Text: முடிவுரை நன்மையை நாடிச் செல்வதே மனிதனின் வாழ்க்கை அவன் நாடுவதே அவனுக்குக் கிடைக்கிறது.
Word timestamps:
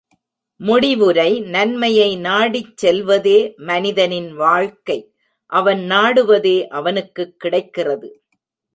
முடிவுரை 0.59 1.39
நன்மையை 1.41 2.15
நாடிச் 2.17 2.77
செல்வதே 2.77 3.53
மனிதனின் 3.57 4.33
வாழ்க்கை 4.35 4.99
அவன் 5.51 5.79
நாடுவதே 5.79 6.67
அவனுக்குக் 6.67 7.39
கிடைக்கிறது. 7.39 8.09